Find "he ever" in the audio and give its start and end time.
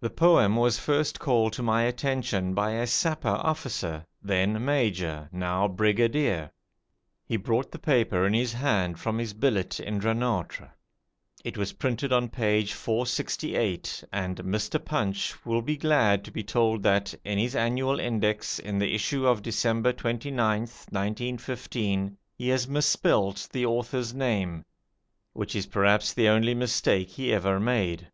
27.10-27.60